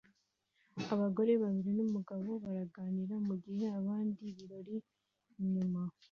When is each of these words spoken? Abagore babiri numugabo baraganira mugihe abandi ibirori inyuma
Abagore 0.93 1.31
babiri 1.43 1.69
numugabo 1.77 2.29
baraganira 2.43 3.15
mugihe 3.27 3.65
abandi 3.79 4.19
ibirori 4.31 4.75
inyuma 5.41 5.81